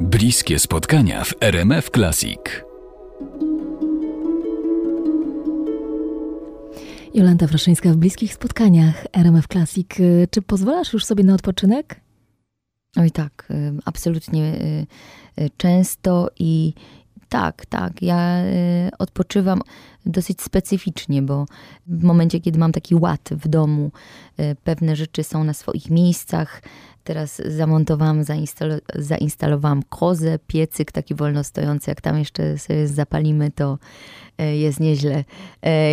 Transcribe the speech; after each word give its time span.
Bliskie 0.00 0.58
spotkania 0.58 1.24
w 1.24 1.34
RMF 1.40 1.90
Classic. 1.90 2.40
Jolanta 7.14 7.46
Fraszyńska 7.46 7.92
w 7.92 7.96
bliskich 7.96 8.34
spotkaniach 8.34 9.06
RMF 9.12 9.46
Classic. 9.46 9.88
Czy 10.30 10.42
pozwalasz 10.42 10.92
już 10.92 11.04
sobie 11.04 11.24
na 11.24 11.34
odpoczynek? 11.34 12.00
Oj 12.96 13.10
tak, 13.10 13.48
y, 13.50 13.72
absolutnie 13.84 14.54
y, 15.38 15.42
y, 15.42 15.50
często 15.56 16.30
i 16.38 16.74
tak, 17.30 17.66
tak. 17.66 18.02
Ja 18.02 18.42
odpoczywam 18.98 19.60
dosyć 20.06 20.42
specyficznie, 20.42 21.22
bo 21.22 21.46
w 21.86 22.02
momencie, 22.02 22.40
kiedy 22.40 22.58
mam 22.58 22.72
taki 22.72 22.94
ład 22.94 23.28
w 23.30 23.48
domu, 23.48 23.90
pewne 24.64 24.96
rzeczy 24.96 25.24
są 25.24 25.44
na 25.44 25.52
swoich 25.52 25.90
miejscach. 25.90 26.62
Teraz 27.04 27.42
zamontowałam, 27.46 28.24
zainstalo 28.24 28.74
zainstalowałam 28.94 29.82
kozę, 29.82 30.38
piecyk 30.46 30.92
taki 30.92 31.14
wolno 31.14 31.44
stojący. 31.44 31.90
Jak 31.90 32.00
tam 32.00 32.18
jeszcze 32.18 32.58
sobie 32.58 32.88
zapalimy, 32.88 33.50
to 33.50 33.78
jest 34.38 34.80
nieźle. 34.80 35.24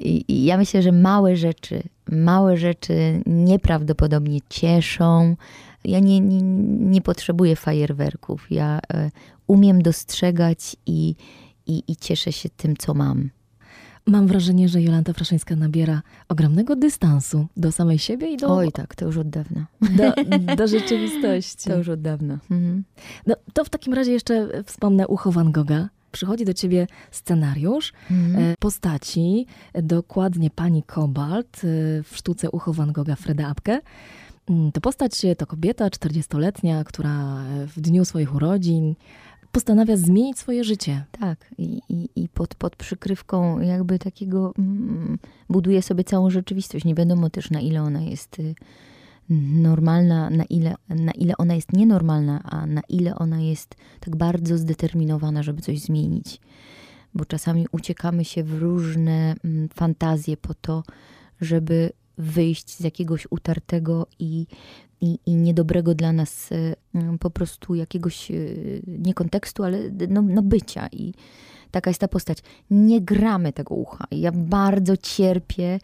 I 0.00 0.44
ja 0.44 0.56
myślę, 0.56 0.82
że 0.82 0.92
małe 0.92 1.36
rzeczy, 1.36 1.82
małe 2.10 2.56
rzeczy 2.56 3.22
nieprawdopodobnie 3.26 4.40
cieszą, 4.48 5.36
ja 5.84 5.98
nie, 5.98 6.20
nie, 6.20 6.42
nie 6.90 7.00
potrzebuję 7.00 7.56
fajerwerków. 7.56 8.46
Ja 8.50 8.80
e, 8.94 9.10
umiem 9.46 9.82
dostrzegać 9.82 10.76
i, 10.86 11.14
i, 11.66 11.82
i 11.88 11.96
cieszę 11.96 12.32
się 12.32 12.48
tym, 12.48 12.76
co 12.76 12.94
mam. 12.94 13.30
Mam 14.06 14.26
wrażenie, 14.26 14.68
że 14.68 14.82
Jolanta 14.82 15.12
Fraszyńska 15.12 15.56
nabiera 15.56 16.02
ogromnego 16.28 16.76
dystansu 16.76 17.46
do 17.56 17.72
samej 17.72 17.98
siebie 17.98 18.32
i 18.32 18.36
do... 18.36 18.56
Oj 18.56 18.72
tak, 18.72 18.94
to 18.94 19.04
już 19.04 19.16
od 19.16 19.30
dawna. 19.30 19.66
Do, 19.80 20.12
do 20.56 20.68
rzeczywistości. 20.68 21.70
To 21.70 21.76
już 21.76 21.88
od 21.88 22.02
dawna. 22.02 22.38
Mhm. 22.50 22.84
No, 23.26 23.34
to 23.52 23.64
w 23.64 23.68
takim 23.68 23.94
razie 23.94 24.12
jeszcze 24.12 24.62
wspomnę 24.64 25.08
ucho 25.08 25.32
Van 25.32 25.52
Gogha. 25.52 25.88
Przychodzi 26.12 26.44
do 26.44 26.54
ciebie 26.54 26.86
scenariusz 27.10 27.92
mhm. 28.10 28.54
postaci, 28.58 29.46
dokładnie 29.82 30.50
pani 30.50 30.82
Kobalt 30.82 31.56
e, 31.56 32.02
w 32.02 32.16
sztuce 32.16 32.50
Ucho 32.50 32.72
Van 32.72 32.92
Gogha 32.92 33.16
Freda 33.16 33.48
Apke. 33.48 33.80
Mm, 34.50 34.72
to 34.72 34.80
postać 34.80 35.22
to 35.38 35.46
kobieta 35.46 35.88
40-letnia, 35.88 36.84
która 36.84 37.44
w 37.66 37.80
dniu 37.80 38.04
swoich 38.04 38.34
urodzin 38.34 38.94
postanawia 39.52 39.96
zmienić 39.96 40.38
swoje 40.38 40.64
życie. 40.64 41.04
Tak, 41.12 41.54
i, 41.58 41.80
i, 41.88 42.08
i 42.16 42.28
pod, 42.28 42.54
pod 42.54 42.76
przykrywką 42.76 43.60
jakby 43.60 43.98
takiego 43.98 44.52
mm, 44.58 45.18
buduje 45.48 45.82
sobie 45.82 46.04
całą 46.04 46.30
rzeczywistość. 46.30 46.84
Nie 46.84 46.94
wiadomo 46.94 47.30
też 47.30 47.50
na 47.50 47.60
ile 47.60 47.82
ona 47.82 48.00
jest 48.00 48.38
y, 48.38 48.54
normalna, 49.30 50.30
na 50.30 50.44
ile, 50.44 50.74
na 50.88 51.12
ile 51.12 51.34
ona 51.38 51.54
jest 51.54 51.72
nienormalna, 51.72 52.42
a 52.42 52.66
na 52.66 52.80
ile 52.88 53.14
ona 53.14 53.40
jest 53.40 53.76
tak 54.00 54.16
bardzo 54.16 54.58
zdeterminowana, 54.58 55.42
żeby 55.42 55.62
coś 55.62 55.80
zmienić. 55.80 56.40
Bo 57.14 57.24
czasami 57.24 57.66
uciekamy 57.72 58.24
się 58.24 58.44
w 58.44 58.58
różne 58.58 59.34
mm, 59.44 59.68
fantazje 59.68 60.36
po 60.36 60.54
to, 60.54 60.82
żeby 61.40 61.90
wyjść 62.18 62.70
z 62.70 62.80
jakiegoś 62.80 63.26
utartego 63.30 64.06
i, 64.18 64.46
i, 65.00 65.18
i 65.26 65.34
niedobrego 65.34 65.94
dla 65.94 66.12
nas 66.12 66.52
e, 66.52 66.74
po 67.20 67.30
prostu 67.30 67.74
jakiegoś, 67.74 68.30
e, 68.30 68.34
nie 68.86 69.14
kontekstu, 69.14 69.64
ale 69.64 69.78
no, 70.08 70.22
no 70.22 70.42
bycia. 70.42 70.88
I 70.92 71.14
taka 71.70 71.90
jest 71.90 72.00
ta 72.00 72.08
postać. 72.08 72.38
Nie 72.70 73.00
gramy 73.00 73.52
tego 73.52 73.74
ucha. 73.74 74.04
Ja 74.10 74.32
bardzo 74.32 74.96
cierpię. 74.96 75.78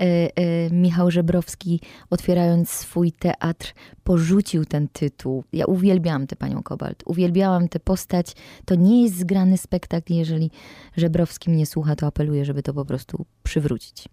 E, 0.00 0.36
e, 0.36 0.70
Michał 0.70 1.10
Żebrowski, 1.10 1.80
otwierając 2.10 2.70
swój 2.70 3.12
teatr, 3.12 3.74
porzucił 4.04 4.64
ten 4.64 4.88
tytuł. 4.88 5.44
Ja 5.52 5.66
uwielbiałam 5.66 6.26
tę 6.26 6.36
panią 6.36 6.62
Kobalt. 6.62 7.02
Uwielbiałam 7.06 7.68
tę 7.68 7.80
postać. 7.80 8.32
To 8.64 8.74
nie 8.74 9.02
jest 9.02 9.16
zgrany 9.16 9.58
spektakl. 9.58 10.12
Jeżeli 10.12 10.50
Żebrowski 10.96 11.50
mnie 11.50 11.66
słucha, 11.66 11.96
to 11.96 12.06
apeluję, 12.06 12.44
żeby 12.44 12.62
to 12.62 12.74
po 12.74 12.84
prostu 12.84 13.26
przywrócić. 13.42 14.08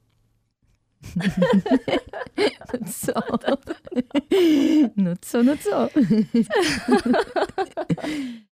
No 2.73 2.79
co? 2.93 3.13
No 4.95 5.13
co, 5.21 5.43
no 5.43 5.57
co? 5.57 5.89